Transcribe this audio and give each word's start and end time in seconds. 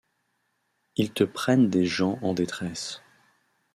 Ils 0.95 1.13
te 1.13 1.23
prennent 1.23 1.69
des 1.69 1.85
gens 1.85 2.17
en 2.23 2.33
détresse. 2.33 3.03